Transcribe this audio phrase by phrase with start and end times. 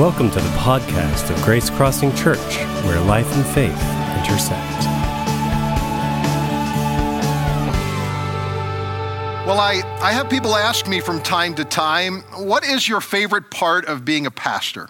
[0.00, 2.56] Welcome to the podcast of Grace Crossing Church,
[2.86, 3.68] where life and faith
[4.16, 4.80] intersect.
[9.46, 13.50] Well, I, I have people ask me from time to time, what is your favorite
[13.50, 14.88] part of being a pastor?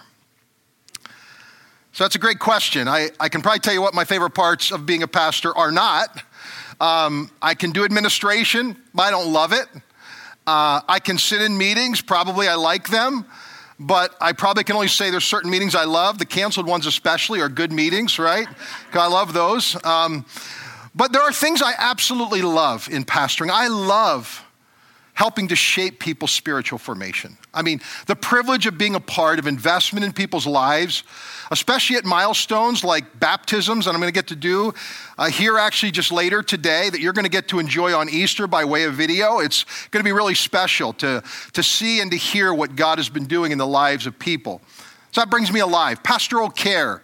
[1.91, 2.87] So that's a great question.
[2.87, 5.73] I, I can probably tell you what my favorite parts of being a pastor are
[5.73, 6.23] not.
[6.79, 9.67] Um, I can do administration, but I don't love it.
[10.47, 13.25] Uh, I can sit in meetings, probably I like them,
[13.81, 16.17] but I probably can only say there's certain meetings I love.
[16.17, 18.47] The canceled ones, especially, are good meetings, right?
[18.93, 19.75] I love those.
[19.83, 20.25] Um,
[20.93, 23.49] but there are things I absolutely love in pastoring.
[23.49, 24.45] I love
[25.13, 27.37] helping to shape people's spiritual formation.
[27.53, 31.03] I mean, the privilege of being a part of investment in people's lives,
[31.51, 34.73] especially at milestones like baptisms, that I'm going to get to do
[35.17, 38.47] uh, here actually just later today, that you're going to get to enjoy on Easter
[38.47, 39.39] by way of video.
[39.39, 41.21] It's going to be really special to,
[41.53, 44.61] to see and to hear what God has been doing in the lives of people.
[45.11, 46.03] So that brings me alive.
[46.03, 47.03] Pastoral care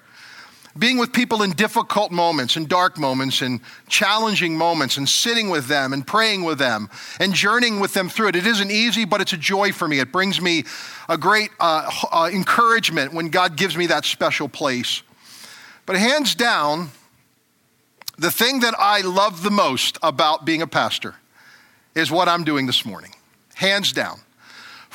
[0.77, 5.67] being with people in difficult moments and dark moments and challenging moments and sitting with
[5.67, 6.89] them and praying with them
[7.19, 8.35] and journeying with them through it.
[8.35, 9.99] It isn't easy, but it's a joy for me.
[9.99, 10.65] It brings me
[11.09, 15.01] a great uh, uh, encouragement when God gives me that special place.
[15.85, 16.89] But hands down,
[18.17, 21.15] the thing that I love the most about being a pastor
[21.95, 23.13] is what I'm doing this morning.
[23.55, 24.19] Hands down.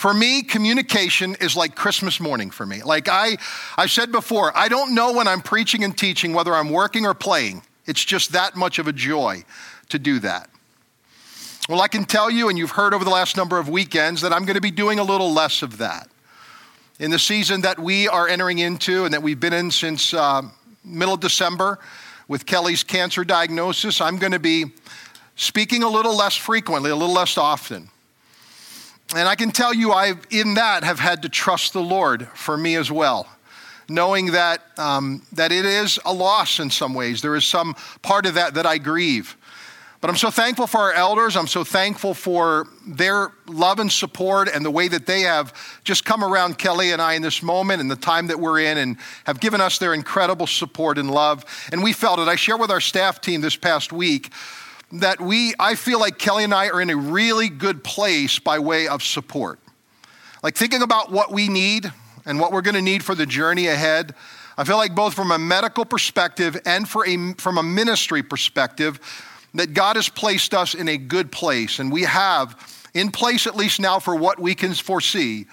[0.03, 2.83] For me, communication is like Christmas morning for me.
[2.83, 3.37] Like I,
[3.79, 7.15] I said before, I don't know when I'm preaching and teaching whether I'm working or
[7.15, 7.63] playing.
[7.87, 9.45] It's just that much of a joy
[9.91, 10.51] to do that.
[11.69, 14.33] Well, I can tell you, and you've heard over the last number of weekends, that
[14.33, 16.09] I'm going to be doing a little less of that.
[16.99, 20.43] In the season that we are entering into and that we've been in since uh,
[20.83, 21.79] middle of December
[22.27, 24.65] with Kelly's cancer diagnosis, I'm going to be
[25.37, 27.89] speaking a little less frequently, a little less often.
[29.15, 32.57] And I can tell you, I, in that, have had to trust the Lord for
[32.57, 33.29] me as well,
[33.89, 37.21] knowing that, um, that it is a loss in some ways.
[37.21, 39.37] There is some part of that that I grieve.
[40.01, 41.37] But I'm so thankful for our elders.
[41.37, 45.53] I'm so thankful for their love and support and the way that they have
[45.85, 48.79] just come around Kelly and I in this moment and the time that we're in
[48.79, 51.45] and have given us their incredible support and love.
[51.71, 52.27] And we felt it.
[52.27, 54.33] I shared with our staff team this past week
[54.93, 58.59] that we, I feel like Kelly and I are in a really good place by
[58.59, 59.59] way of support.
[60.43, 61.91] Like thinking about what we need
[62.27, 64.15] and what we're going to need for the journey ahead.
[64.57, 69.01] I feel like both from a medical perspective and for a, from a ministry perspective,
[69.55, 71.79] that God has placed us in a good place.
[71.79, 72.57] And we have
[72.95, 75.47] in place, at least now, for what we can foresee.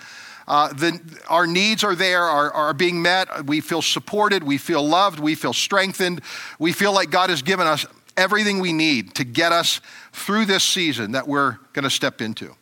[0.48, 3.46] Uh, the, our needs are there, are, are being met.
[3.46, 4.44] We feel supported.
[4.44, 5.20] We feel loved.
[5.20, 6.22] We feel strengthened.
[6.58, 7.86] We feel like God has given us
[8.20, 9.82] everything we need to get us
[10.12, 12.56] through this season that we're going to step into.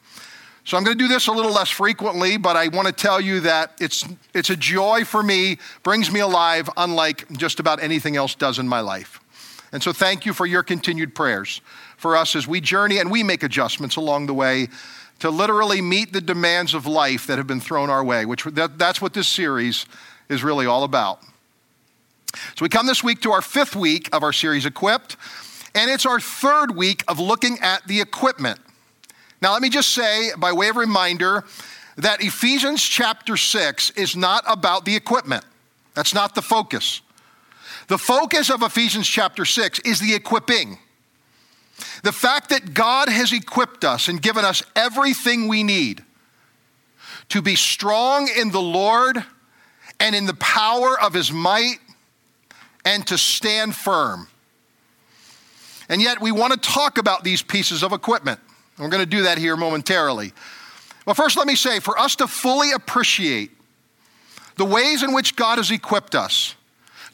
[0.63, 3.21] So I'm going to do this a little less frequently, but I want to tell
[3.21, 8.17] you that it's, it's a joy for me, brings me alive, unlike just about anything
[8.17, 9.21] else does in my life.
[9.71, 11.61] And so thank you for your continued prayers
[11.95, 14.67] for us as we journey and we make adjustments along the way
[15.19, 18.77] to literally meet the demands of life that have been thrown our way, which that,
[18.77, 19.85] that's what this series
[20.29, 21.21] is really all about.
[22.55, 25.15] So we come this week to our fifth week of our series, Equipped.
[25.75, 28.59] And it's our third week of looking at the equipment.
[29.41, 31.43] Now, let me just say, by way of reminder,
[31.97, 35.43] that Ephesians chapter 6 is not about the equipment.
[35.93, 37.01] That's not the focus.
[37.87, 40.77] The focus of Ephesians chapter 6 is the equipping.
[42.03, 46.03] The fact that God has equipped us and given us everything we need
[47.29, 49.23] to be strong in the Lord
[49.99, 51.77] and in the power of his might
[52.85, 54.27] and to stand firm.
[55.89, 58.39] And yet, we want to talk about these pieces of equipment.
[58.77, 60.33] We're going to do that here momentarily.
[61.05, 63.51] Well, first, let me say for us to fully appreciate
[64.57, 66.55] the ways in which God has equipped us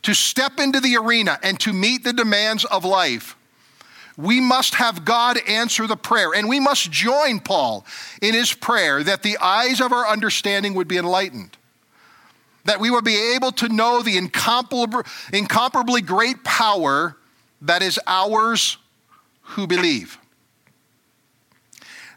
[0.01, 3.35] to step into the arena and to meet the demands of life,
[4.17, 6.33] we must have God answer the prayer.
[6.36, 7.86] And we must join Paul
[8.21, 11.57] in his prayer that the eyes of our understanding would be enlightened,
[12.65, 17.18] that we would be able to know the incomparably great power
[17.63, 18.77] that is ours
[19.42, 20.18] who believe.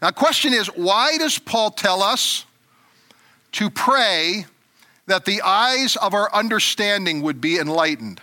[0.01, 2.45] Now, the question is why does Paul tell us
[3.53, 4.45] to pray
[5.07, 8.21] that the eyes of our understanding would be enlightened?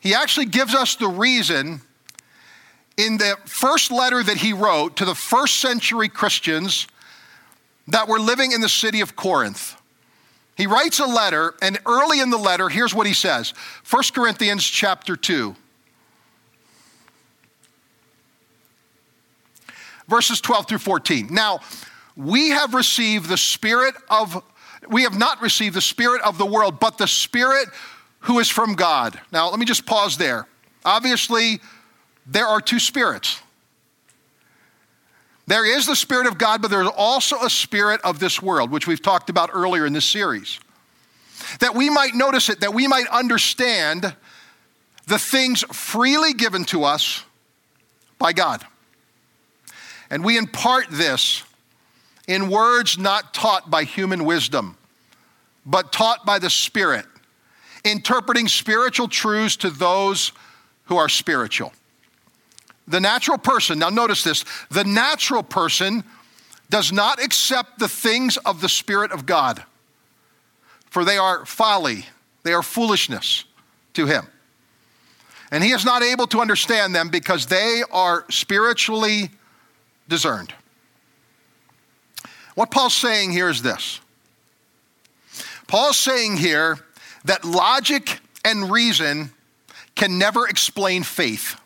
[0.00, 1.80] He actually gives us the reason
[2.96, 6.86] in the first letter that he wrote to the first century Christians
[7.86, 9.77] that were living in the city of Corinth.
[10.58, 13.52] He writes a letter, and early in the letter, here's what he says
[13.88, 15.54] 1 Corinthians chapter 2.
[20.08, 21.28] Verses 12 through 14.
[21.30, 21.60] Now,
[22.16, 24.42] we have received the spirit of
[24.88, 27.68] we have not received the spirit of the world, but the spirit
[28.20, 29.20] who is from God.
[29.30, 30.48] Now, let me just pause there.
[30.84, 31.60] Obviously,
[32.26, 33.40] there are two spirits.
[35.48, 38.86] There is the Spirit of God, but there's also a spirit of this world, which
[38.86, 40.60] we've talked about earlier in this series.
[41.60, 44.14] That we might notice it, that we might understand
[45.06, 47.24] the things freely given to us
[48.18, 48.62] by God.
[50.10, 51.44] And we impart this
[52.26, 54.76] in words not taught by human wisdom,
[55.64, 57.06] but taught by the Spirit,
[57.84, 60.32] interpreting spiritual truths to those
[60.84, 61.72] who are spiritual.
[62.88, 66.02] The natural person, now notice this, the natural person
[66.70, 69.62] does not accept the things of the Spirit of God,
[70.90, 72.06] for they are folly,
[72.42, 73.44] they are foolishness
[73.94, 74.26] to him.
[75.50, 79.30] And he is not able to understand them because they are spiritually
[80.08, 80.52] discerned.
[82.54, 84.00] What Paul's saying here is this
[85.66, 86.78] Paul's saying here
[87.24, 89.30] that logic and reason
[89.94, 91.57] can never explain faith.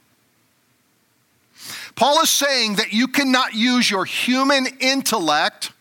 [1.94, 5.72] Paul is saying that you cannot use your human intellect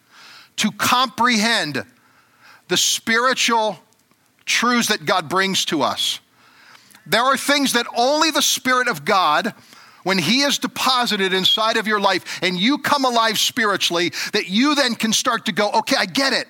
[0.58, 1.84] to comprehend
[2.68, 3.80] the spiritual
[4.46, 6.20] truths that God brings to us.
[7.06, 9.54] There are things that only the Spirit of God,
[10.04, 14.76] when He is deposited inside of your life and you come alive spiritually, that you
[14.76, 16.48] then can start to go, okay, I get it.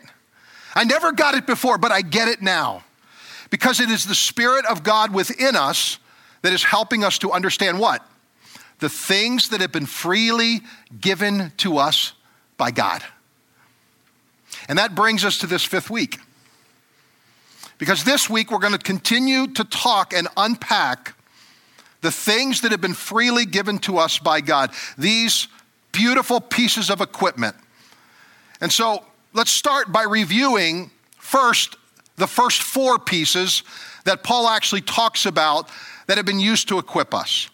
[0.76, 2.84] I never got it before, but I get it now.
[3.50, 6.00] Because it is the Spirit of God within us
[6.42, 8.06] that is helping us to understand what?
[8.82, 10.60] The things that have been freely
[11.00, 12.14] given to us
[12.58, 13.02] by God.
[14.68, 16.18] And that brings us to this fifth week.
[17.78, 21.16] Because this week we're going to continue to talk and unpack
[22.02, 25.48] the things that have been freely given to us by God, these
[25.92, 27.56] beautiful pieces of equipment.
[28.62, 30.90] And so let's start by reviewing
[31.20, 31.76] first
[32.18, 33.62] the first four pieces
[34.06, 35.70] that Paul actually talks about
[36.08, 37.51] that have been used to equip us.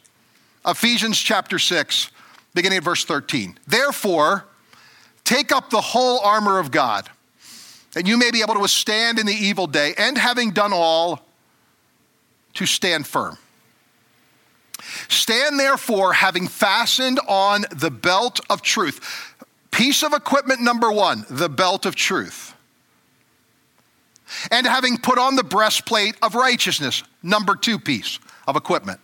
[0.68, 2.10] Ephesians chapter 6,
[2.54, 3.58] beginning at verse 13.
[3.66, 4.46] Therefore,
[5.24, 7.10] take up the whole armor of God,
[7.96, 11.26] and you may be able to withstand in the evil day, and having done all,
[12.56, 13.38] to stand firm.
[15.08, 19.36] Stand therefore, having fastened on the belt of truth.
[19.72, 22.56] Piece of equipment number one, the belt of truth.
[24.52, 29.00] And having put on the breastplate of righteousness, number two piece of equipment.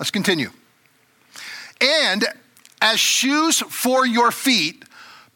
[0.00, 0.50] Let's continue.
[1.78, 2.24] And
[2.80, 4.82] as shoes for your feet,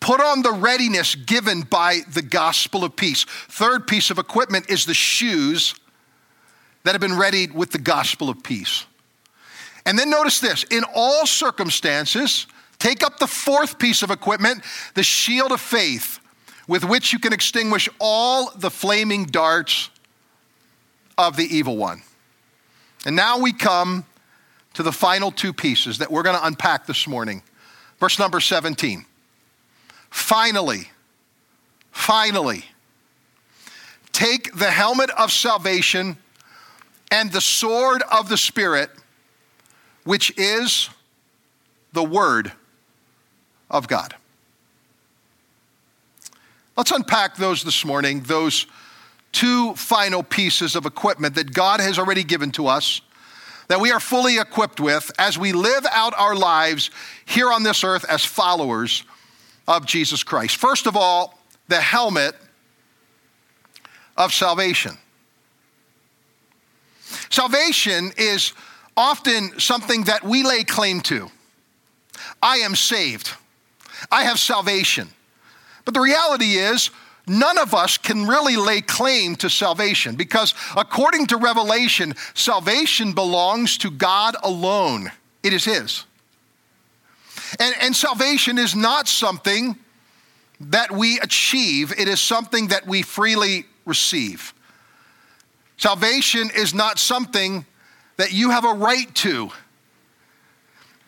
[0.00, 3.25] put on the readiness given by the gospel of peace.
[3.25, 5.75] Third piece of equipment is the shoes
[6.84, 8.87] that have been readied with the gospel of peace.
[9.84, 12.46] And then notice this in all circumstances,
[12.78, 14.64] take up the fourth piece of equipment,
[14.94, 16.20] the shield of faith,
[16.66, 19.90] with which you can extinguish all the flaming darts
[21.19, 22.02] of the evil one.
[23.05, 24.06] And now we come
[24.75, 27.43] to the final two pieces that we're going to unpack this morning.
[27.99, 29.05] Verse number 17.
[30.11, 30.91] Finally,
[31.91, 32.65] finally,
[34.12, 36.17] take the helmet of salvation
[37.11, 38.91] and the sword of the Spirit,
[40.05, 40.91] which is
[41.93, 42.52] the Word
[43.71, 44.14] of God.
[46.76, 48.66] Let's unpack those this morning, those
[49.31, 53.00] two final pieces of equipment that God has already given to us
[53.75, 56.93] that we are fully equipped with as we live out our lives
[57.25, 59.02] here on this earth as followers
[59.66, 60.59] of Jesus Christ.
[60.59, 62.37] First of all, the helmet
[64.16, 64.97] of salvation.
[67.31, 68.52] Salvation is
[68.97, 71.28] often something that we lay claim to.
[72.40, 73.33] I am saved.
[74.09, 75.09] I have salvation.
[75.85, 76.90] But the reality is,
[77.26, 83.78] none of us can really lay claim to salvation because, according to Revelation, salvation belongs
[83.78, 85.11] to God alone.
[85.43, 86.04] It is His.
[87.59, 89.76] And, and salvation is not something
[90.61, 94.54] that we achieve, it is something that we freely receive.
[95.76, 97.66] Salvation is not something
[98.16, 99.50] that you have a right to.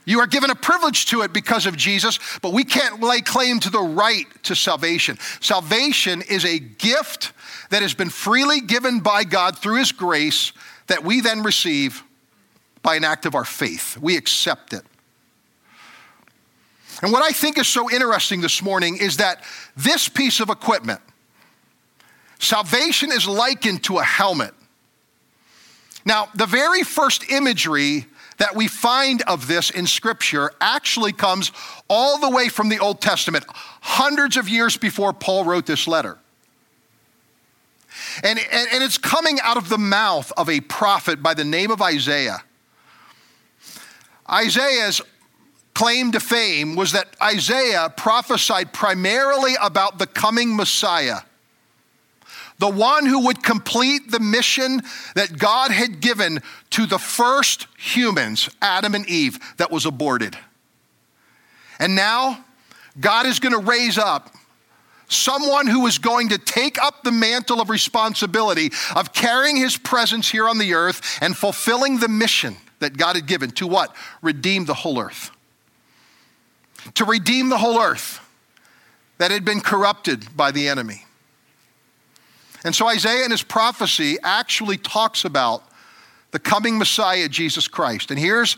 [0.06, 3.58] You are given a privilege to it because of Jesus, but we can't lay claim
[3.60, 5.18] to the right to salvation.
[5.40, 7.32] Salvation is a gift
[7.70, 10.52] that has been freely given by God through His grace
[10.86, 12.04] that we then receive
[12.82, 13.98] by an act of our faith.
[13.98, 14.82] We accept it.
[17.02, 19.42] And what I think is so interesting this morning is that
[19.76, 21.00] this piece of equipment,
[22.38, 24.54] salvation is likened to a helmet.
[26.04, 28.06] Now, the very first imagery
[28.38, 31.52] that we find of this in Scripture actually comes
[31.88, 36.18] all the way from the Old Testament, hundreds of years before Paul wrote this letter.
[38.22, 41.70] And, and, and, it's coming out of the mouth of a prophet by the name
[41.70, 42.42] of Isaiah.
[44.30, 45.00] Isaiah's
[45.74, 51.20] claim to fame was that Isaiah prophesied primarily about the coming Messiah
[52.58, 54.82] the one who would complete the mission
[55.14, 60.36] that God had given to the first humans, Adam and Eve, that was aborted.
[61.78, 62.44] And now,
[62.98, 64.34] God is going to raise up
[65.08, 70.28] someone who is going to take up the mantle of responsibility of carrying his presence
[70.28, 73.94] here on the earth and fulfilling the mission that God had given to what?
[74.22, 75.30] Redeem the whole earth.
[76.94, 78.20] To redeem the whole earth
[79.18, 81.05] that had been corrupted by the enemy.
[82.66, 85.62] And so Isaiah in his prophecy actually talks about
[86.32, 88.10] the coming Messiah, Jesus Christ.
[88.10, 88.56] And here's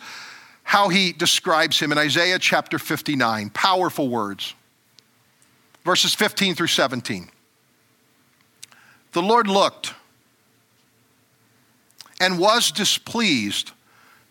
[0.62, 3.50] how he describes him in Isaiah chapter 59.
[3.50, 4.55] Powerful words.
[5.85, 7.29] Verses 15 through 17.
[9.12, 9.93] The Lord looked
[12.19, 13.73] and was displeased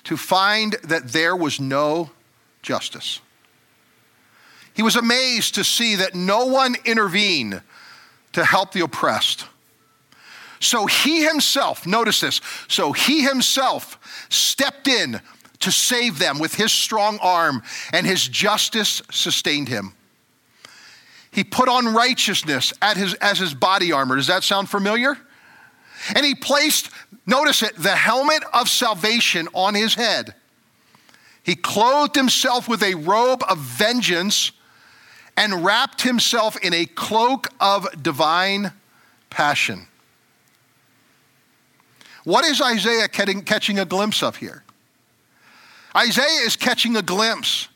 [0.05, 2.09] to find that there was no
[2.63, 3.19] justice.
[4.73, 7.61] He was amazed to see that no one intervened
[8.33, 9.45] to help the oppressed.
[10.59, 13.99] So he himself, notice this, so he himself
[14.29, 15.21] stepped in
[15.59, 19.93] to save them with his strong arm, and his justice sustained him.
[21.31, 24.15] He put on righteousness his, as his body armor.
[24.15, 25.17] Does that sound familiar?
[26.15, 26.89] And he placed,
[27.25, 30.35] notice it, the helmet of salvation on his head.
[31.43, 34.51] He clothed himself with a robe of vengeance
[35.35, 38.73] and wrapped himself in a cloak of divine
[39.29, 39.87] passion.
[42.27, 44.61] What is Isaiah catching a glimpse of here?
[45.95, 47.69] Isaiah is catching a glimpse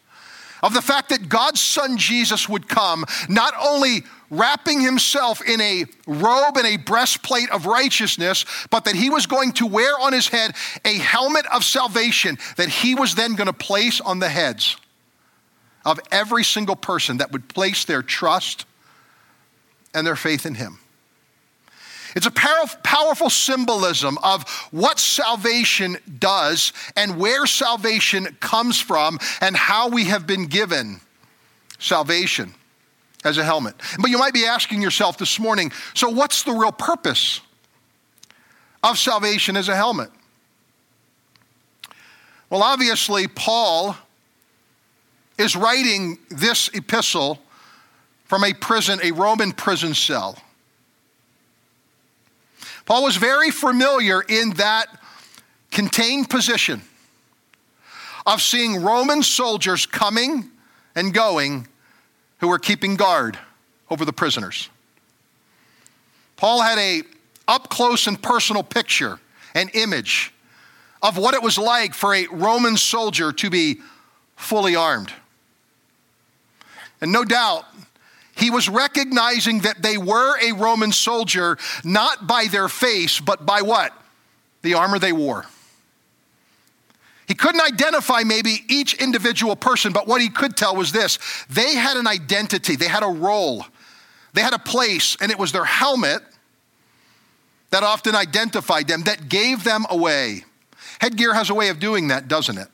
[0.62, 5.86] of the fact that God's son Jesus would come, not only wrapping himself in a
[6.06, 10.28] robe and a breastplate of righteousness, but that he was going to wear on his
[10.28, 10.54] head
[10.84, 14.76] a helmet of salvation that he was then going to place on the heads
[15.86, 18.66] of every single person that would place their trust
[19.94, 20.81] and their faith in him.
[22.16, 29.90] It's a powerful symbolism of what salvation does and where salvation comes from and how
[29.90, 31.00] we have been given
[31.80, 32.54] salvation
[33.24, 33.76] as a helmet.
[34.00, 37.42] But you might be asking yourself this morning so, what's the real purpose
[38.84, 40.10] of salvation as a helmet?
[42.50, 43.96] Well, obviously, Paul
[45.38, 47.40] is writing this epistle
[48.26, 50.38] from a prison, a Roman prison cell.
[52.92, 54.88] Paul was very familiar in that
[55.72, 56.82] contained position
[58.26, 60.52] of seeing Roman soldiers coming
[60.94, 61.70] and going
[62.40, 63.40] who were keeping guard
[63.90, 64.68] over the prisoners.
[66.36, 67.04] Paul had a
[67.48, 69.22] up close and personal picture,
[69.56, 70.34] an image
[71.02, 73.80] of what it was like for a Roman soldier to be
[74.36, 75.14] fully armed.
[77.00, 77.64] And no doubt,
[78.42, 83.62] he was recognizing that they were a Roman soldier not by their face, but by
[83.62, 83.94] what?
[84.64, 85.46] The armor they wore.
[87.28, 91.20] He couldn't identify maybe each individual person, but what he could tell was this
[91.52, 93.64] they had an identity, they had a role,
[94.34, 96.24] they had a place, and it was their helmet
[97.70, 100.46] that often identified them, that gave them away.
[101.00, 102.68] Headgear has a way of doing that, doesn't it?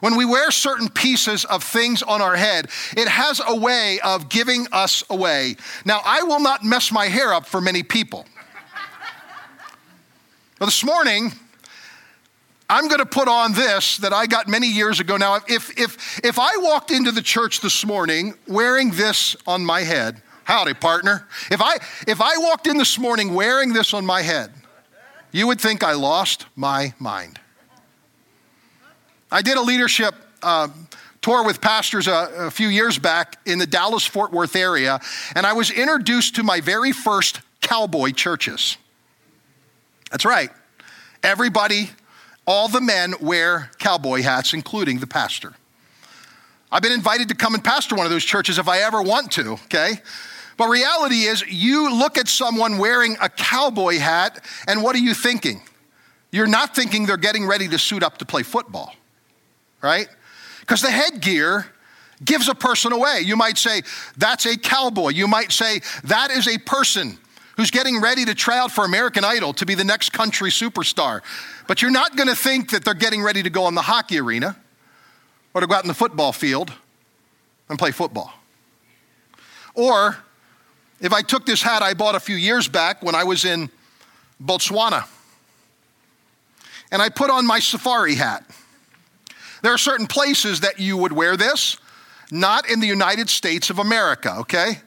[0.00, 4.28] When we wear certain pieces of things on our head, it has a way of
[4.28, 5.56] giving us away.
[5.84, 8.26] Now, I will not mess my hair up for many people.
[10.58, 11.32] but this morning,
[12.68, 15.16] I'm going to put on this that I got many years ago.
[15.16, 19.82] Now, if, if, if I walked into the church this morning wearing this on my
[19.82, 21.26] head, howdy, partner.
[21.50, 21.76] If I,
[22.08, 24.52] if I walked in this morning wearing this on my head,
[25.32, 27.38] you would think I lost my mind.
[29.32, 30.68] I did a leadership uh,
[31.22, 35.00] tour with pastors a, a few years back in the Dallas Fort Worth area,
[35.34, 38.76] and I was introduced to my very first cowboy churches.
[40.10, 40.50] That's right.
[41.22, 41.90] Everybody,
[42.46, 45.54] all the men wear cowboy hats, including the pastor.
[46.72, 49.32] I've been invited to come and pastor one of those churches if I ever want
[49.32, 49.94] to, okay?
[50.56, 55.14] But reality is, you look at someone wearing a cowboy hat, and what are you
[55.14, 55.62] thinking?
[56.32, 58.94] You're not thinking they're getting ready to suit up to play football
[59.82, 60.08] right?
[60.60, 61.66] Because the headgear
[62.24, 63.22] gives a person away.
[63.24, 63.82] You might say,
[64.16, 65.10] that's a cowboy.
[65.10, 67.18] You might say, that is a person
[67.56, 71.20] who's getting ready to try out for American Idol to be the next country superstar.
[71.66, 74.18] But you're not going to think that they're getting ready to go on the hockey
[74.18, 74.56] arena
[75.54, 76.72] or to go out in the football field
[77.68, 78.32] and play football.
[79.74, 80.16] Or
[81.00, 83.70] if I took this hat I bought a few years back when I was in
[84.42, 85.06] Botswana
[86.90, 88.44] and I put on my safari hat.
[89.62, 91.76] There are certain places that you would wear this,
[92.30, 94.78] not in the United States of America, okay?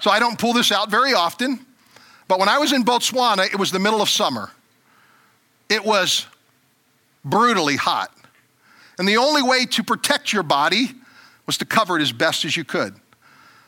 [0.00, 1.64] So I don't pull this out very often.
[2.26, 4.50] But when I was in Botswana, it was the middle of summer.
[5.68, 6.26] It was
[7.24, 8.12] brutally hot.
[8.98, 10.90] And the only way to protect your body
[11.46, 12.94] was to cover it as best as you could.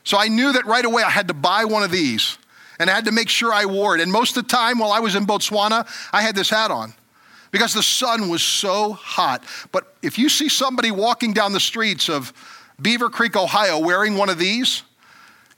[0.05, 2.37] So I knew that right away I had to buy one of these
[2.79, 4.01] and I had to make sure I wore it.
[4.01, 6.95] And most of the time while I was in Botswana, I had this hat on
[7.51, 9.45] because the sun was so hot.
[9.73, 12.33] But if you see somebody walking down the streets of
[12.81, 14.83] Beavercreek, Ohio, wearing one of these,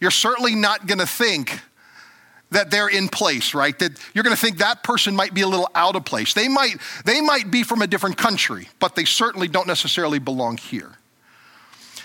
[0.01, 1.61] you're certainly not going to think
[2.51, 3.79] that they're in place, right?
[3.79, 6.35] That you're going to think that person might be a little out of place.
[6.35, 10.59] They might, they might be from a different country, but they certainly don't necessarily belong
[10.59, 10.93] here.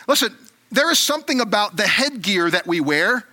[0.08, 0.36] Listen,
[0.72, 3.26] there is something about the headgear that we wear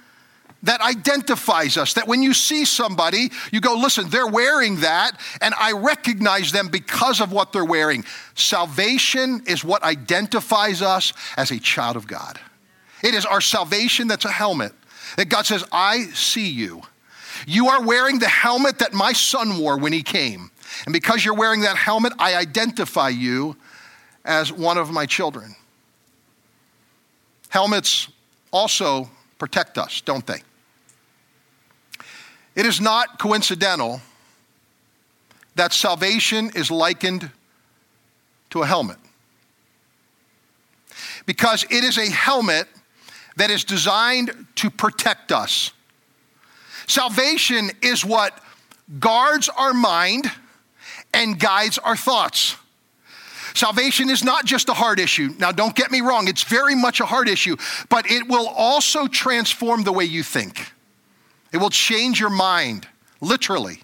[0.64, 1.94] that identifies us.
[1.94, 6.68] That when you see somebody, you go, listen, they're wearing that, and I recognize them
[6.68, 8.04] because of what they're wearing.
[8.34, 12.40] Salvation is what identifies us as a child of God.
[13.02, 14.72] It is our salvation that's a helmet.
[15.16, 16.82] That God says, I see you.
[17.46, 20.50] You are wearing the helmet that my son wore when he came.
[20.86, 23.56] And because you're wearing that helmet, I identify you
[24.24, 25.54] as one of my children.
[27.50, 28.08] Helmets
[28.50, 30.40] also protect us, don't they?
[32.54, 34.00] It is not coincidental
[35.56, 37.30] that salvation is likened
[38.50, 38.98] to a helmet.
[41.26, 42.68] Because it is a helmet
[43.36, 45.72] that is designed to protect us.
[46.86, 48.38] Salvation is what
[49.00, 50.30] guards our mind
[51.12, 52.56] and guides our thoughts.
[53.54, 55.30] Salvation is not just a heart issue.
[55.38, 57.56] Now, don't get me wrong, it's very much a heart issue,
[57.88, 60.73] but it will also transform the way you think.
[61.54, 62.88] It will change your mind,
[63.20, 63.78] literally.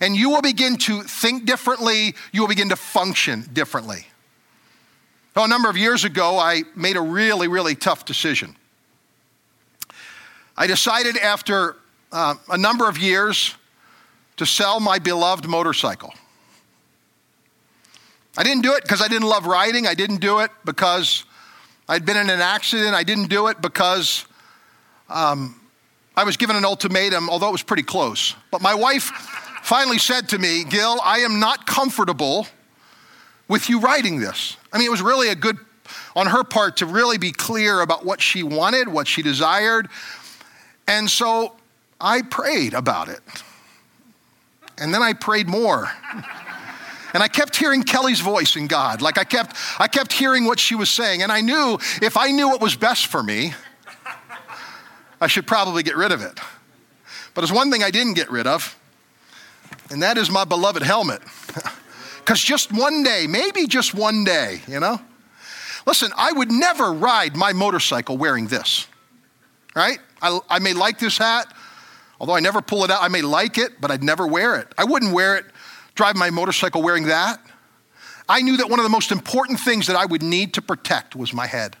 [0.00, 4.06] And you will begin to think differently, you will begin to function differently.
[5.36, 8.56] A number of years ago, I made a really, really tough decision.
[10.56, 11.76] I decided after
[12.12, 13.54] uh, a number of years
[14.38, 16.14] to sell my beloved motorcycle.
[18.38, 19.86] I didn't do it because I didn't love riding.
[19.86, 21.24] I didn't do it because
[21.90, 22.94] I'd been in an accident.
[22.94, 24.24] I didn't do it because
[25.10, 25.60] um,
[26.16, 28.34] I was given an ultimatum, although it was pretty close.
[28.50, 29.10] But my wife
[29.62, 32.46] finally said to me, Gil, I am not comfortable
[33.48, 34.56] with you writing this.
[34.72, 35.58] I mean, it was really a good,
[36.14, 39.88] on her part, to really be clear about what she wanted, what she desired.
[40.88, 41.54] And so
[42.00, 43.20] I prayed about it.
[44.78, 45.90] And then I prayed more.
[47.12, 49.00] And I kept hearing Kelly's voice in God.
[49.02, 51.22] Like I kept, I kept hearing what she was saying.
[51.22, 53.54] And I knew if I knew what was best for me,
[55.20, 56.38] I should probably get rid of it.
[57.34, 58.78] But there's one thing I didn't get rid of,
[59.90, 61.22] and that is my beloved helmet.
[62.26, 65.00] Because just one day, maybe just one day, you know?
[65.86, 68.88] Listen, I would never ride my motorcycle wearing this,
[69.76, 70.00] right?
[70.20, 71.46] I, I may like this hat,
[72.18, 73.00] although I never pull it out.
[73.00, 74.66] I may like it, but I'd never wear it.
[74.76, 75.44] I wouldn't wear it,
[75.94, 77.38] drive my motorcycle wearing that.
[78.28, 81.14] I knew that one of the most important things that I would need to protect
[81.14, 81.76] was my head.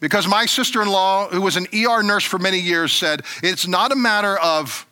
[0.00, 3.66] Because my sister in law, who was an ER nurse for many years, said it's
[3.66, 4.86] not a matter of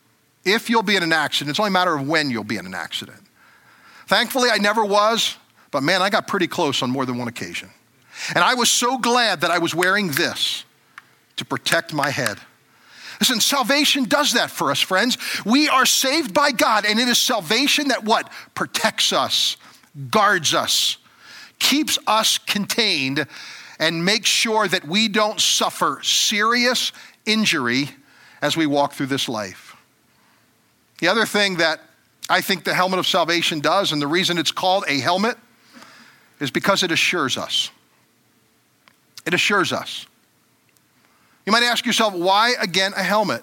[0.44, 2.66] if you'll be in an accident, it's only a matter of when you'll be in
[2.66, 3.20] an accident.
[4.06, 5.36] Thankfully, I never was,
[5.70, 7.70] but man, I got pretty close on more than one occasion.
[8.34, 10.64] And I was so glad that I was wearing this
[11.36, 12.38] to protect my head.
[13.20, 15.18] Listen, salvation does that for us, friends.
[15.44, 18.30] We are saved by God, and it is salvation that what?
[18.54, 19.56] Protects us,
[20.10, 20.98] guards us,
[21.58, 23.26] keeps us contained
[23.78, 26.92] and make sure that we don't suffer serious
[27.26, 27.90] injury
[28.42, 29.76] as we walk through this life.
[31.00, 31.80] The other thing that
[32.28, 35.36] I think the helmet of salvation does, and the reason it's called a helmet,
[36.40, 37.70] is because it assures us.
[39.24, 40.06] It assures us.
[41.46, 43.42] You might ask yourself, why again a helmet?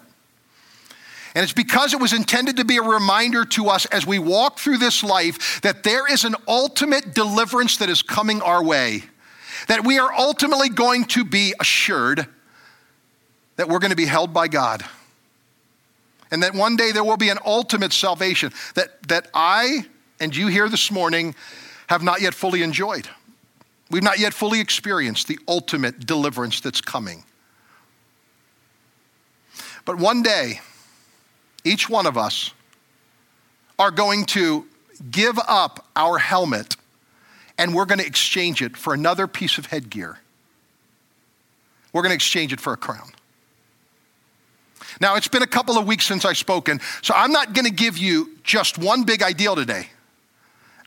[1.34, 4.58] And it's because it was intended to be a reminder to us as we walk
[4.58, 9.04] through this life that there is an ultimate deliverance that is coming our way
[9.68, 12.28] that we are ultimately going to be assured
[13.56, 14.84] that we're going to be held by God.
[16.32, 19.86] And that one day there will be an ultimate salvation that, that I
[20.20, 21.36] and you here this morning
[21.88, 23.08] have not yet fully enjoyed.
[23.92, 27.24] We've not yet fully experienced the ultimate deliverance that's coming.
[29.86, 30.62] But one day,
[31.64, 32.52] each one of us,
[33.78, 34.66] are going to
[35.12, 36.76] give up our helmet
[37.58, 40.20] and we're going to exchange it for another piece of headgear.
[41.94, 43.10] We're going to exchange it for a crown.
[45.02, 47.74] Now, it's been a couple of weeks since I've spoken, so I'm not going to
[47.74, 49.90] give you just one big ideal today.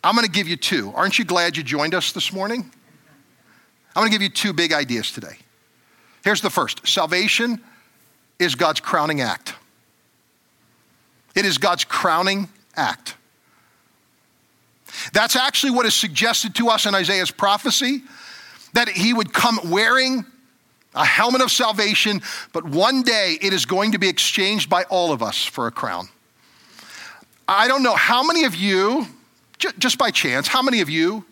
[0.02, 0.92] I'm going to give you two.
[0.94, 2.70] Aren't you glad you joined us this morning?
[3.94, 5.38] I'm going to give you two big ideas today.
[6.24, 7.60] Here's the first salvation
[8.38, 9.54] is God's crowning act.
[11.34, 13.16] It is God's crowning act.
[15.12, 18.02] That's actually what is suggested to us in Isaiah's prophecy
[18.74, 20.24] that he would come wearing
[20.94, 25.12] a helmet of salvation, but one day it is going to be exchanged by all
[25.12, 26.08] of us for a crown.
[27.46, 29.06] I don't know how many of you,
[29.78, 31.24] just by chance, how many of you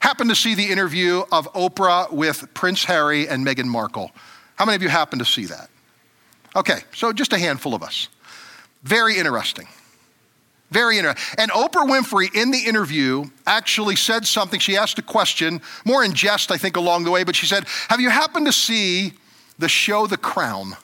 [0.00, 4.10] happened to see the interview of Oprah with Prince Harry and Meghan Markle?
[4.56, 5.70] How many of you happened to see that?
[6.56, 8.08] Okay, so just a handful of us.
[8.82, 9.68] Very interesting.
[10.70, 11.34] Very interesting.
[11.38, 14.60] And Oprah Winfrey in the interview actually said something.
[14.60, 17.64] She asked a question, more in jest, I think, along the way, but she said,
[17.88, 19.14] Have you happened to see
[19.58, 20.76] the show The Crown?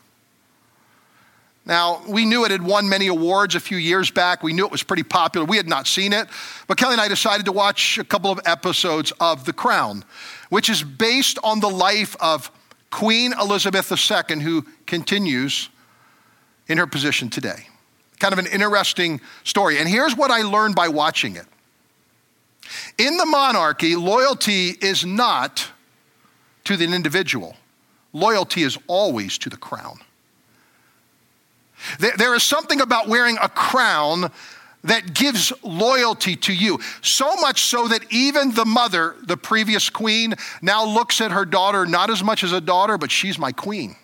[1.67, 4.45] Now, we knew it had won many awards a few years back.
[4.45, 5.45] We knew it was pretty popular.
[5.45, 6.29] We had not seen it.
[6.69, 10.05] But Kelly and I decided to watch a couple of episodes of The Crown,
[10.49, 12.53] which is based on the life of
[12.91, 15.69] Queen Elizabeth II, who continues
[16.69, 17.67] in her position today.
[18.19, 19.79] Kind of an interesting story.
[19.79, 21.47] And here's what I learned by watching it
[22.99, 25.71] in the monarchy, loyalty is not
[26.65, 27.57] to the individual,
[28.13, 29.99] loyalty is always to the crown.
[31.99, 34.33] There is something about wearing a crown
[34.85, 36.81] that gives loyalty to you.
[37.03, 41.85] So much so that even the mother, the previous queen, now looks at her daughter
[41.87, 43.97] not as much as a daughter, but she's my queen.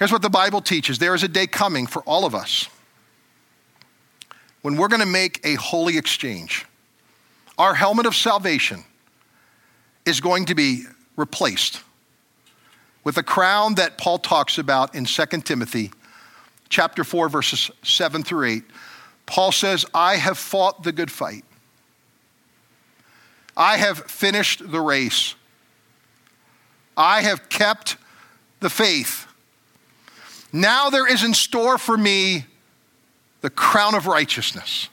[0.00, 2.70] Here's what the Bible teaches there is a day coming for all of us
[4.62, 6.64] when we're going to make a holy exchange.
[7.58, 8.82] Our helmet of salvation
[10.06, 10.84] is going to be
[11.16, 11.82] replaced
[13.04, 15.90] with a crown that Paul talks about in 2 Timothy
[16.70, 18.64] chapter 4 verses 7 through 8.
[19.26, 21.44] Paul says, "I have fought the good fight.
[23.54, 25.34] I have finished the race.
[26.96, 27.98] I have kept
[28.60, 29.26] the faith."
[30.52, 32.46] Now there is in store for me
[33.40, 34.88] the crown of righteousness.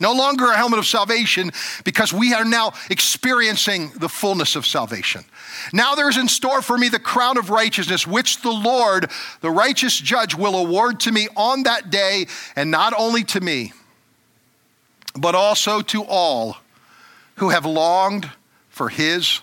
[0.00, 1.52] No longer a helmet of salvation
[1.84, 5.24] because we are now experiencing the fullness of salvation.
[5.72, 9.08] Now there is in store for me the crown of righteousness, which the Lord,
[9.40, 13.72] the righteous judge, will award to me on that day, and not only to me,
[15.16, 16.56] but also to all
[17.36, 18.28] who have longed
[18.68, 19.40] for his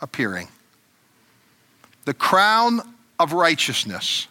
[0.00, 0.48] appearing.
[2.06, 2.80] The crown
[3.20, 4.26] of righteousness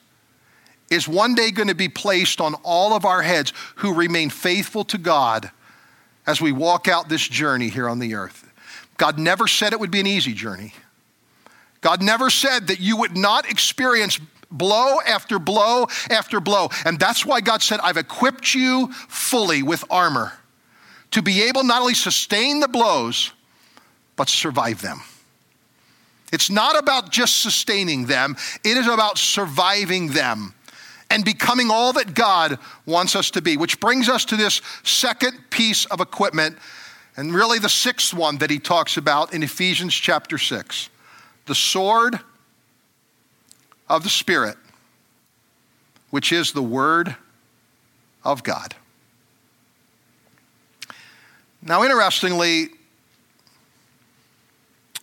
[0.92, 4.84] is one day going to be placed on all of our heads who remain faithful
[4.84, 5.50] to God
[6.28, 8.48] as we walk out this journey here on the earth.
[8.98, 10.74] God never said it would be an easy journey.
[11.80, 14.20] God never said that you would not experience
[14.52, 16.70] blow after blow after blow.
[16.86, 20.34] And that's why God said, I've equipped you fully with armor
[21.12, 23.32] to be able not only sustain the blows,
[24.18, 25.02] but survive them.
[26.32, 30.54] It's not about just sustaining them, it is about surviving them
[31.12, 33.58] and becoming all that God wants us to be.
[33.58, 36.58] Which brings us to this second piece of equipment,
[37.18, 40.90] and really the sixth one that he talks about in Ephesians chapter 6
[41.48, 42.20] the sword
[43.90, 44.56] of the Spirit,
[46.12, 47.14] which is the Word
[48.24, 48.74] of God.
[51.62, 52.70] Now, interestingly,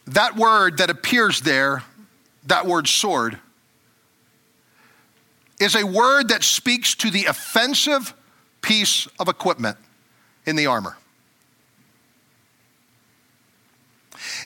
[0.07, 1.83] that word that appears there,
[2.47, 3.39] that word sword,
[5.61, 8.15] is a word that speaks to the offensive
[8.63, 9.77] piece of equipment
[10.47, 10.97] in the armor.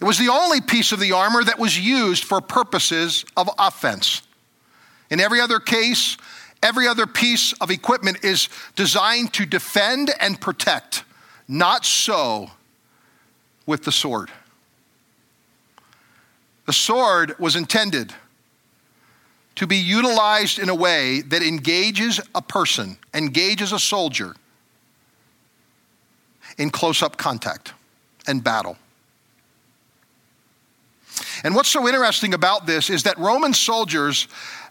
[0.01, 4.23] It was the only piece of the armor that was used for purposes of offense.
[5.11, 6.17] In every other case,
[6.63, 11.05] every other piece of equipment is designed to defend and protect.
[11.49, 12.51] Not so
[13.67, 14.31] with the sword.
[16.67, 18.15] The sword was intended
[19.57, 24.35] to be utilized in a way that engages a person, engages a soldier
[26.59, 27.73] in close up contact
[28.27, 28.77] and battle.
[31.45, 34.29] And what's so interesting about this is that Roman soldiers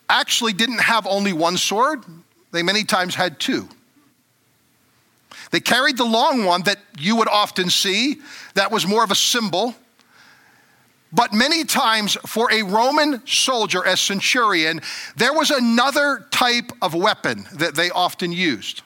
[0.10, 2.04] actually didn't have only one sword,
[2.52, 3.68] they many times had two.
[5.52, 8.22] They carried the long one that you would often see,
[8.56, 9.76] that was more of a symbol.
[11.14, 14.82] But many times, for a Roman soldier, as centurion,
[15.18, 18.82] there was another type of weapon that they often used.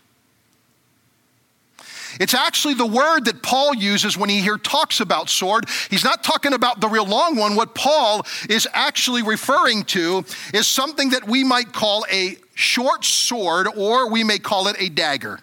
[2.20, 5.66] It's actually the word that Paul uses when he here talks about sword.
[5.90, 7.56] He's not talking about the real long one.
[7.56, 13.68] What Paul is actually referring to is something that we might call a short sword,
[13.76, 15.42] or we may call it a dagger.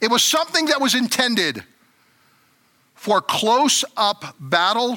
[0.00, 1.64] It was something that was intended
[3.02, 4.96] for close up battle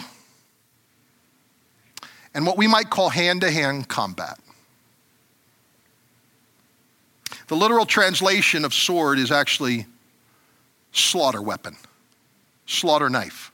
[2.35, 4.37] and what we might call hand to hand combat.
[7.47, 9.87] The literal translation of sword is actually
[10.91, 11.75] slaughter weapon,
[12.67, 13.51] slaughter knife.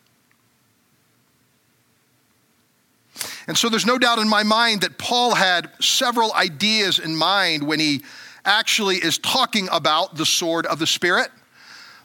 [3.48, 7.66] And so there's no doubt in my mind that Paul had several ideas in mind
[7.66, 8.04] when he
[8.44, 11.30] actually is talking about the sword of the Spirit.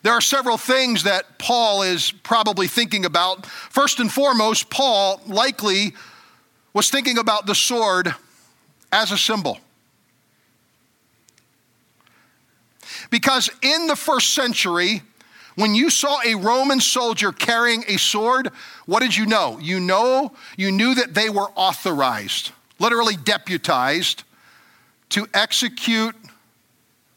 [0.07, 3.45] There are several things that Paul is probably thinking about.
[3.45, 5.95] First and foremost, Paul likely
[6.73, 8.15] was thinking about the sword
[8.93, 9.59] as a symbol.
[13.11, 15.03] Because in the first century,
[15.57, 18.53] when you saw a Roman soldier carrying a sword,
[18.85, 19.59] what did you know?
[19.61, 24.23] You know, you knew that they were authorized, literally deputized
[25.09, 26.15] to execute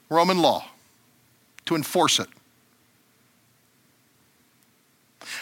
[0.09, 0.65] Roman law,
[1.67, 2.29] to enforce it.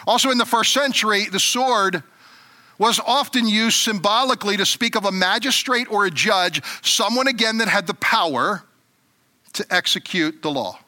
[0.08, 2.02] Also, in the first century, the sword
[2.80, 7.68] was often used symbolically to speak of a magistrate or a judge, someone again that
[7.68, 8.64] had the power
[9.52, 10.80] to execute the law.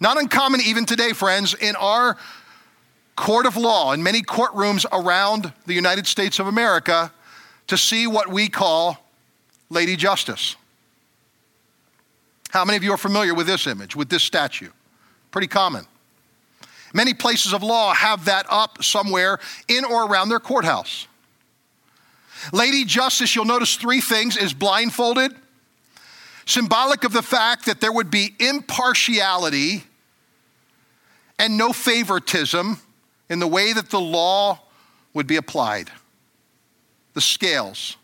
[0.00, 2.16] Not uncommon even today, friends, in our
[3.14, 7.12] court of law, in many courtrooms around the United States of America,
[7.68, 8.98] to see what we call
[9.70, 10.56] Lady Justice.
[12.50, 14.70] How many of you are familiar with this image, with this statue?
[15.30, 15.86] Pretty common.
[16.92, 21.06] Many places of law have that up somewhere in or around their courthouse.
[22.52, 25.32] Lady Justice, you'll notice three things, is blindfolded,
[26.44, 29.84] symbolic of the fact that there would be impartiality
[31.38, 32.80] and no favoritism
[33.30, 34.60] in the way that the law
[35.14, 35.90] would be applied.
[37.14, 37.96] The scales.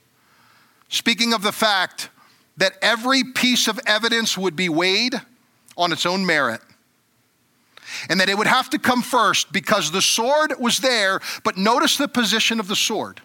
[0.88, 2.10] Speaking of the fact
[2.56, 5.14] that every piece of evidence would be weighed
[5.76, 6.60] on its own merit.
[8.08, 11.96] And that it would have to come first because the sword was there, but notice
[11.96, 13.20] the position of the sword.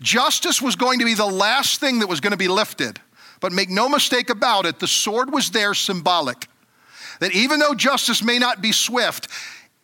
[0.00, 3.00] Justice was going to be the last thing that was going to be lifted.
[3.40, 6.46] But make no mistake about it, the sword was there symbolic.
[7.20, 9.28] That even though justice may not be swift,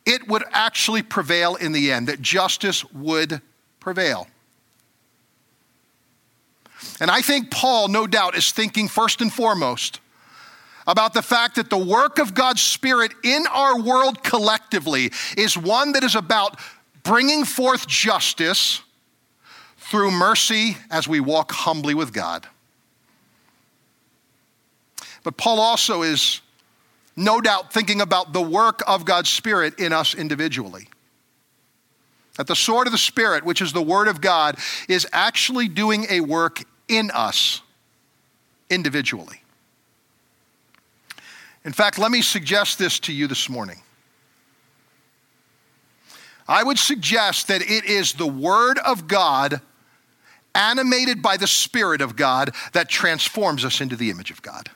[0.06, 3.40] it would actually prevail in the end, that justice would
[3.78, 4.26] prevail.
[7.00, 10.00] And I think Paul, no doubt, is thinking first and foremost
[10.86, 15.92] about the fact that the work of God's Spirit in our world collectively is one
[15.92, 16.58] that is about
[17.02, 18.82] bringing forth justice
[19.76, 22.46] through mercy as we walk humbly with God.
[25.22, 26.40] But Paul also is
[27.16, 30.88] no doubt thinking about the work of God's Spirit in us individually.
[32.36, 34.56] That the sword of the Spirit, which is the Word of God,
[34.88, 37.60] is actually doing a work in us
[38.70, 39.39] individually.
[41.64, 43.80] In fact, let me suggest this to you this morning.
[46.48, 49.60] I would suggest that it is the Word of God,
[50.54, 54.68] animated by the Spirit of God, that transforms us into the image of God.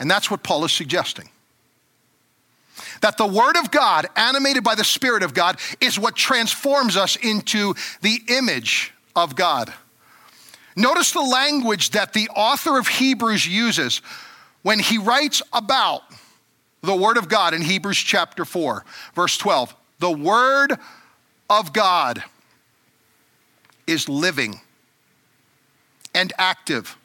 [0.00, 1.28] And that's what Paul is suggesting.
[3.02, 7.16] That the Word of God, animated by the Spirit of God, is what transforms us
[7.16, 9.72] into the image of God.
[10.76, 14.02] Notice the language that the author of Hebrews uses
[14.62, 16.02] when he writes about
[16.82, 18.84] the Word of God in Hebrews chapter 4,
[19.14, 19.74] verse 12.
[20.00, 20.76] The Word
[21.48, 22.22] of God
[23.86, 24.60] is living
[26.14, 26.96] and active,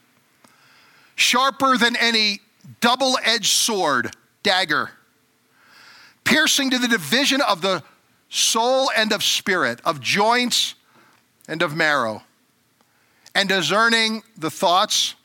[1.15, 2.39] sharper than any
[2.82, 4.12] double edged sword,
[4.43, 4.91] dagger,
[6.23, 7.84] piercing to the division of the
[8.29, 10.75] soul and of spirit, of joints
[11.47, 12.23] and of marrow,
[13.39, 15.15] and discerning the thoughts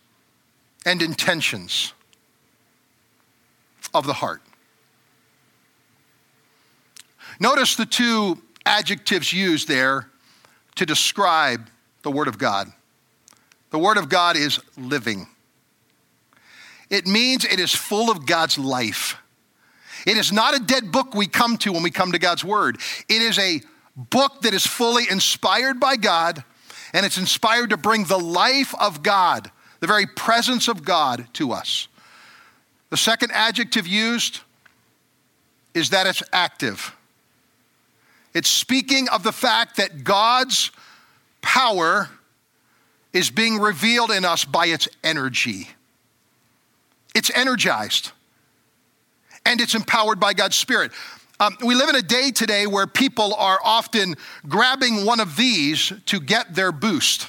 [0.86, 1.92] and intentions
[3.92, 4.40] of the heart.
[7.40, 10.10] Notice the two adjectives used there
[10.76, 11.68] to describe
[12.02, 12.68] the Word of God.
[13.70, 15.26] The Word of God is living.
[16.90, 19.16] It means it is full of God's life.
[20.06, 22.78] It is not a dead book we come to when we come to God's Word.
[23.08, 23.60] It is a
[23.96, 26.44] book that is fully inspired by God,
[26.94, 31.52] and it's inspired to bring the life of God, the very presence of God to
[31.52, 31.88] us.
[32.90, 34.40] The second adjective used
[35.74, 36.94] is that it's active.
[38.32, 40.70] It's speaking of the fact that God's
[41.42, 42.08] power
[43.12, 45.68] is being revealed in us by its energy.
[47.14, 48.12] It's energized
[49.44, 50.92] and it's empowered by God's Spirit.
[51.40, 54.14] Um, we live in a day today where people are often
[54.48, 57.28] grabbing one of these to get their boost,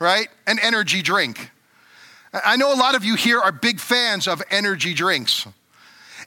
[0.00, 0.28] right?
[0.48, 1.50] An energy drink.
[2.32, 5.46] I know a lot of you here are big fans of energy drinks.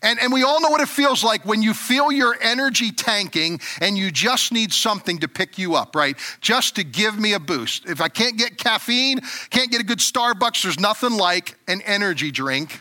[0.01, 3.59] And, and we all know what it feels like when you feel your energy tanking
[3.81, 6.15] and you just need something to pick you up, right?
[6.39, 7.85] Just to give me a boost.
[7.85, 9.19] If I can't get caffeine,
[9.49, 12.79] can't get a good Starbucks, there's nothing like an energy drink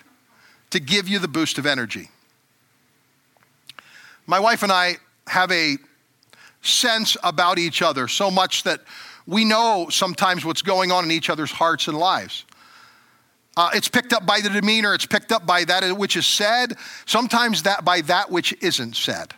[0.70, 2.10] to give you the boost of energy.
[4.26, 4.96] My wife and I
[5.28, 5.76] have a
[6.62, 8.80] sense about each other so much that
[9.26, 12.44] we know sometimes what's going on in each other's hearts and lives.
[13.56, 16.74] Uh, it's picked up by the demeanor, it's picked up by that which is said,
[17.06, 19.32] sometimes that by that which isn't said.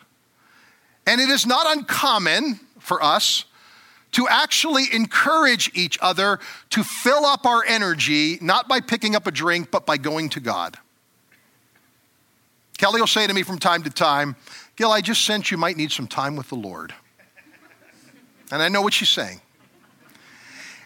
[1.07, 3.45] And it is not uncommon for us
[4.13, 9.31] to actually encourage each other to fill up our energy, not by picking up a
[9.31, 10.77] drink, but by going to God.
[12.79, 14.37] Kelly will say to me from time to time,
[14.79, 16.95] Gil, I just sense you might need some time with the Lord.
[18.53, 19.41] And I know what she's saying.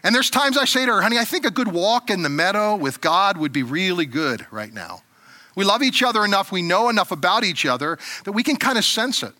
[0.01, 2.29] And there's times I say to her, honey, I think a good walk in the
[2.29, 5.03] meadow with God would be really good right now.
[5.55, 8.79] We love each other enough, we know enough about each other that we can kind
[8.79, 9.31] of sense it.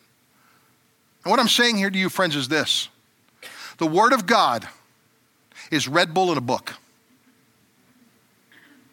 [1.23, 2.89] And what I'm saying here to you, friends, is this
[3.79, 4.67] the Word of God
[5.71, 6.75] is Red Bull in a book.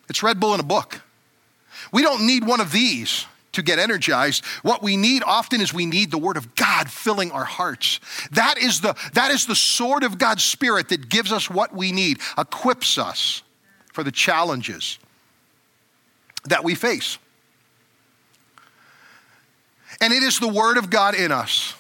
[0.08, 1.02] It's Red Bull in a book.
[1.92, 4.44] We don't need one of these to get energized.
[4.62, 8.00] What we need often is we need the word of God filling our hearts.
[8.32, 11.92] That is the, that is the sword of God's spirit that gives us what we
[11.92, 13.42] need, equips us
[13.92, 14.98] for the challenges
[16.44, 17.18] that we face.
[20.00, 21.74] And it is the word of God in us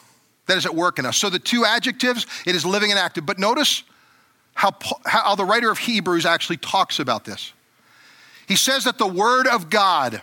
[0.46, 1.16] that is at work in us.
[1.16, 3.24] So the two adjectives, it is living and active.
[3.24, 3.84] But notice
[4.54, 4.72] how,
[5.06, 7.52] how the writer of Hebrews actually talks about this.
[8.48, 10.20] He says that the word of God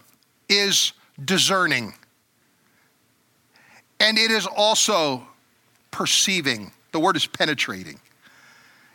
[0.49, 0.91] is
[1.23, 1.93] discerning.
[3.99, 5.27] And it is also
[5.91, 6.71] perceiving.
[6.91, 7.99] The word is penetrating.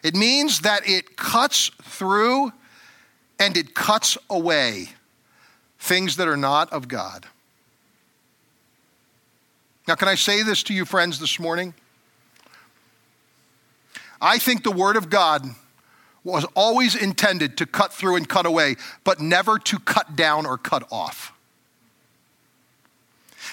[0.02, 2.52] It means that it cuts through
[3.38, 4.88] and it cuts away
[5.78, 7.26] things that are not of God.
[9.88, 11.74] Now, can I say this to you, friends, this morning?
[14.20, 15.44] I think the Word of God
[16.22, 20.56] was always intended to cut through and cut away, but never to cut down or
[20.56, 21.31] cut off.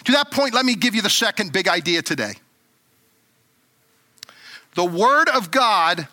[0.05, 2.33] To that point, let me give you the second big idea today.
[4.75, 6.07] The Word of God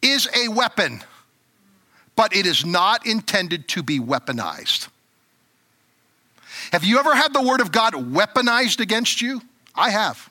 [0.00, 1.02] is a weapon,
[2.16, 4.88] but it is not intended to be weaponized.
[6.72, 9.42] Have you ever had the Word of God weaponized against you?
[9.74, 10.30] I have.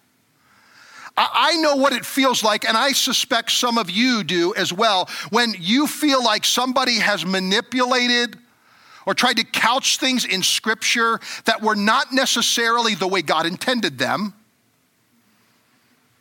[1.15, 5.07] I know what it feels like, and I suspect some of you do as well,
[5.29, 8.39] when you feel like somebody has manipulated
[9.05, 13.97] or tried to couch things in Scripture that were not necessarily the way God intended
[13.97, 14.33] them,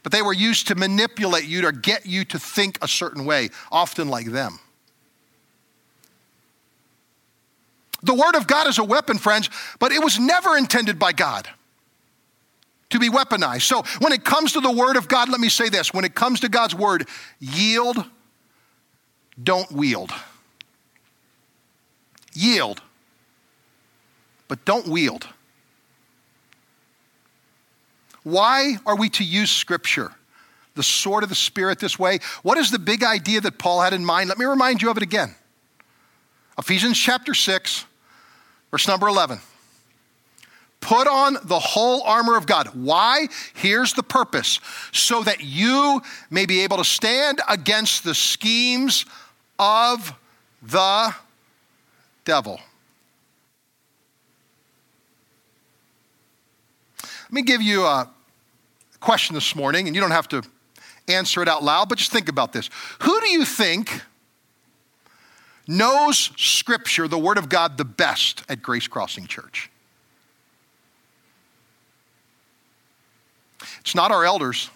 [0.02, 3.50] but they were used to manipulate you to get you to think a certain way,
[3.70, 4.58] often like them.
[8.02, 11.48] The Word of God is a weapon, friends, but it was never intended by God
[12.90, 13.62] to be weaponized.
[13.62, 16.14] So when it comes to the Word of God, let me say this when it
[16.14, 18.04] comes to God's Word, yield,
[19.42, 20.12] don't wield.
[22.34, 22.80] Yield,
[24.48, 25.28] but don't wield.
[28.22, 30.12] Why are we to use Scripture,
[30.74, 32.20] the sword of the Spirit, this way?
[32.42, 34.28] What is the big idea that Paul had in mind?
[34.28, 35.34] Let me remind you of it again.
[36.58, 37.84] Ephesians chapter 6,
[38.70, 39.40] verse number 11.
[40.80, 42.68] Put on the whole armor of God.
[42.74, 43.28] Why?
[43.54, 44.58] Here's the purpose
[44.90, 49.06] so that you may be able to stand against the schemes
[49.60, 50.12] of
[50.60, 51.14] the
[52.24, 52.60] devil.
[57.24, 58.08] Let me give you a
[59.00, 60.42] question this morning, and you don't have to
[61.08, 62.68] answer it out loud, but just think about this.
[63.00, 64.02] Who do you think
[65.66, 69.70] knows Scripture, the Word of God, the best at Grace Crossing Church?
[73.80, 74.70] It's not our elders.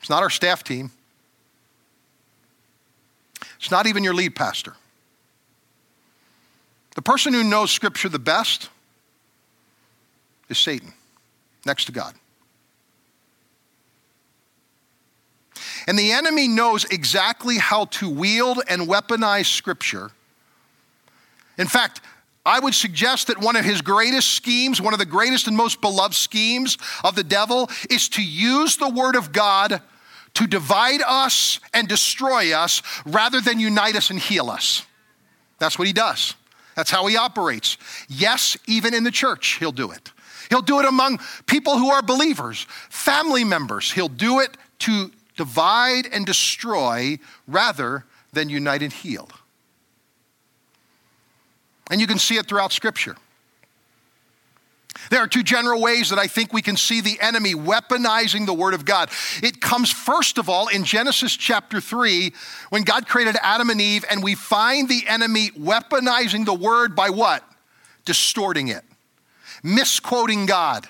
[0.00, 0.90] It's not our staff team.
[3.56, 4.74] It's not even your lead pastor.
[6.94, 8.68] The person who knows Scripture the best
[10.48, 10.92] is Satan,
[11.66, 12.14] next to God.
[15.86, 20.10] And the enemy knows exactly how to wield and weaponize Scripture.
[21.58, 22.00] In fact,
[22.46, 25.80] I would suggest that one of his greatest schemes, one of the greatest and most
[25.80, 29.80] beloved schemes of the devil, is to use the Word of God
[30.34, 34.84] to divide us and destroy us rather than unite us and heal us.
[35.58, 36.34] That's what he does.
[36.74, 37.76] That's how he operates.
[38.08, 40.10] Yes, even in the church, he'll do it.
[40.50, 43.92] He'll do it among people who are believers, family members.
[43.92, 49.28] He'll do it to divide and destroy rather than unite and heal.
[51.90, 53.16] And you can see it throughout Scripture.
[55.10, 58.54] There are two general ways that I think we can see the enemy weaponizing the
[58.54, 59.10] Word of God.
[59.42, 62.32] It comes, first of all, in Genesis chapter 3,
[62.70, 67.10] when God created Adam and Eve, and we find the enemy weaponizing the Word by
[67.10, 67.44] what?
[68.04, 68.84] Distorting it,
[69.62, 70.86] misquoting God.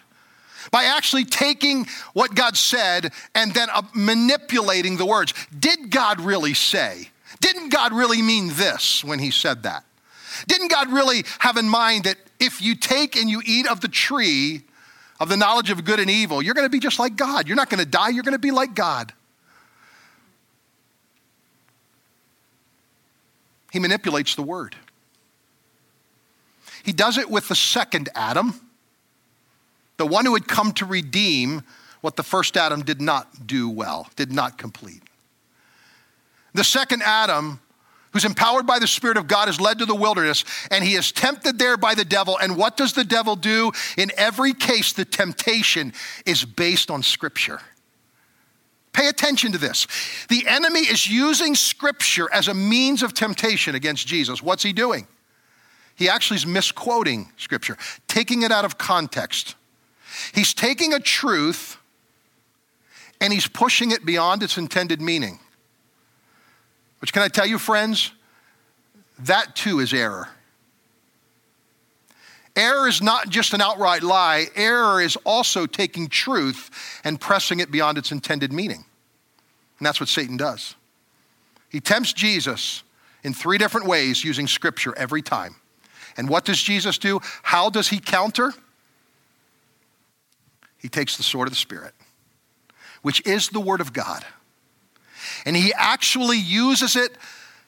[0.71, 5.35] By actually taking what God said and then uh, manipulating the words.
[5.57, 7.11] Did God really say?
[7.41, 9.85] Didn't God really mean this when he said that?
[10.47, 13.88] Didn't God really have in mind that if you take and you eat of the
[13.88, 14.62] tree
[15.18, 17.49] of the knowledge of good and evil, you're going to be just like God?
[17.49, 19.12] You're not going to die, you're going to be like God.
[23.72, 24.76] He manipulates the word.
[26.84, 28.61] He does it with the second Adam,
[29.97, 31.62] the one who had come to redeem
[32.01, 35.03] what the first Adam did not do well, did not complete.
[36.53, 37.59] The second Adam
[38.15, 41.12] who's empowered by the Spirit of God, is led to the wilderness, and he is
[41.12, 42.39] tempted there by the devil.
[42.39, 43.73] And what does the devil do?
[43.99, 45.93] In every case, the temptation
[46.25, 47.61] is based on Scripture.
[48.93, 49.89] Pay attention to this.
[50.29, 54.41] The enemy is using Scripture as a means of temptation against Jesus.
[54.41, 55.09] What's he doing?
[55.97, 59.57] He actually is misquoting Scripture, taking it out of context.
[60.33, 61.77] He's taking a truth
[63.21, 65.41] and he's pushing it beyond its intended meaning.
[67.01, 68.12] Which, can I tell you, friends,
[69.20, 70.28] that too is error.
[72.57, 76.70] Error is not just an outright lie, error is also taking truth
[77.03, 78.84] and pressing it beyond its intended meaning.
[79.78, 80.76] And that's what Satan does.
[81.68, 82.84] He tempts Jesus
[83.24, 85.57] in three different ways using scripture every time.
[86.16, 87.20] And what does Jesus do?
[87.42, 88.53] How does he counter?
[90.78, 91.95] He takes the sword of the Spirit,
[93.03, 94.24] which is the Word of God.
[95.45, 97.16] And he actually uses it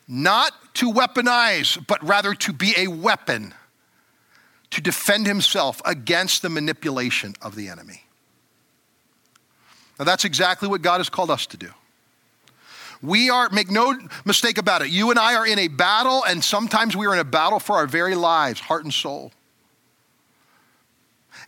[0.08, 3.54] not to weaponize, but rather to be a weapon
[4.70, 8.04] to defend himself against the manipulation of the enemy.
[9.98, 11.70] Now, that's exactly what God has called us to do.
[13.02, 16.42] We are, make no mistake about it, you and I are in a battle, and
[16.42, 19.32] sometimes we are in a battle for our very lives, heart and soul.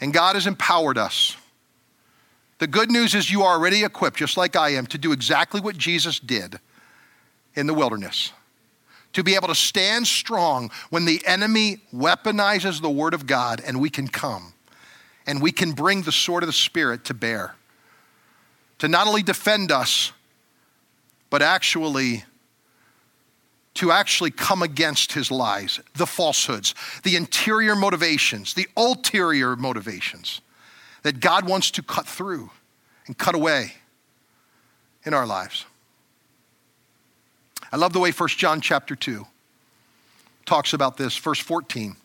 [0.01, 1.37] And God has empowered us
[2.59, 5.61] the good news is you are already equipped, just like I am, to do exactly
[5.61, 6.59] what Jesus did
[7.55, 8.33] in the wilderness.
[9.15, 13.81] To be able to stand strong when the enemy weaponizes the word of God and
[13.81, 14.53] we can come
[15.27, 17.55] and we can bring the sword of the Spirit to bear.
[18.79, 20.13] To not only defend us,
[21.31, 22.25] but actually
[23.75, 30.41] to actually come against his lies, the falsehoods, the interior motivations, the ulterior motivations
[31.03, 32.51] that God wants to cut through
[33.07, 33.75] and cut away
[35.05, 35.65] in our lives.
[37.71, 39.27] I love the way 1 John chapter 2
[40.47, 41.97] talks about this, verse 14.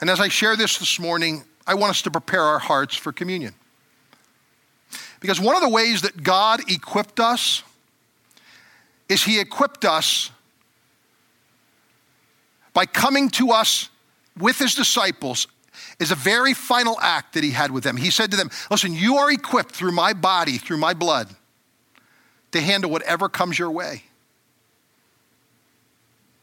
[0.00, 3.12] And as I share this this morning, I want us to prepare our hearts for
[3.12, 3.54] communion.
[5.20, 7.62] Because one of the ways that God equipped us
[9.08, 10.30] is He equipped us
[12.72, 13.88] by coming to us
[14.38, 15.48] with His disciples
[15.98, 17.96] is a very final act that he had with them.
[17.96, 21.28] He said to them, Listen, you are equipped through my body, through my blood,
[22.52, 24.02] to handle whatever comes your way.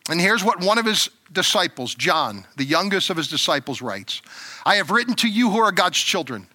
[0.10, 4.22] And here's what one of his disciples, John, the youngest of his disciples, writes
[4.66, 6.48] I have written to you who are God's children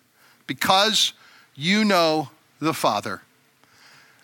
[0.46, 1.12] because
[1.54, 3.22] you know the Father.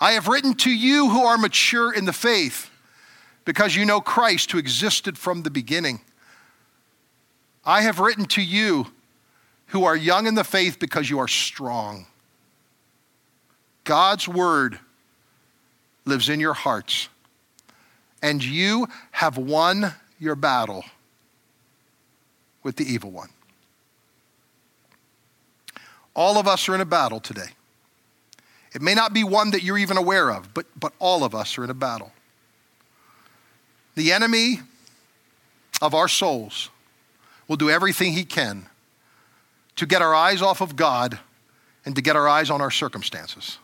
[0.01, 2.71] I have written to you who are mature in the faith
[3.45, 6.01] because you know Christ who existed from the beginning.
[7.67, 8.87] I have written to you
[9.69, 12.07] who are young in the faith because you are strong.
[13.85, 14.79] God's word
[16.05, 17.09] lives in your hearts,
[18.23, 20.85] and you have won your battle
[22.63, 23.31] with the evil one.
[26.15, 27.51] All of us are in a battle today.
[28.75, 31.59] It may not be one that you're even aware of, but, but all of us
[31.59, 32.13] are in a battle.
[33.95, 34.61] The enemy
[35.81, 36.71] of our souls
[37.49, 38.67] will do everything he can
[39.77, 41.19] to get our eyes off of God
[41.85, 43.59] and to get our eyes on our circumstances.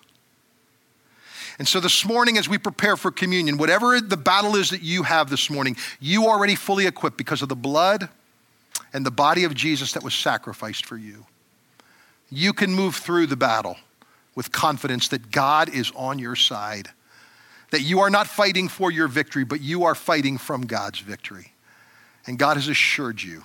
[1.59, 5.03] And so this morning, as we prepare for communion, whatever the battle is that you
[5.03, 8.09] have this morning, you are already fully equipped because of the blood
[8.93, 11.27] and the body of Jesus that was sacrificed for you.
[12.31, 13.77] You can move through the battle
[14.35, 16.89] with confidence that God is on your side,
[17.73, 21.53] that you are not fighting for your victory, but you are fighting from God's victory.
[22.27, 23.45] And God has assured you